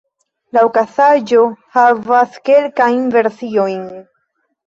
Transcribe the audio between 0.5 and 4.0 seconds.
La okazaĵo havas kelkajn versiojn.